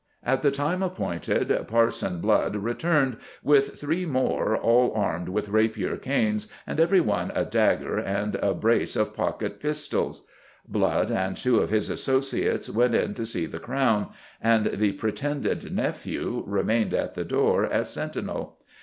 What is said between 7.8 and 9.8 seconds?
and a brace of pocket